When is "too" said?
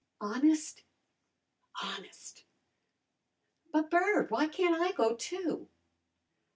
5.15-5.69